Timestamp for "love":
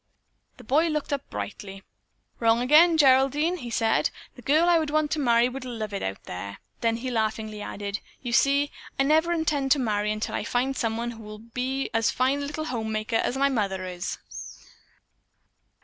5.63-5.93